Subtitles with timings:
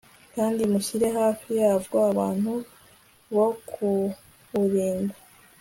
[0.35, 2.51] kandi mushyire hafi yabwo abantu
[3.33, 5.15] bo kuburinda